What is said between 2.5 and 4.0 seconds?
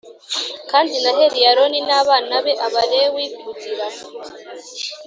Abalewi kugira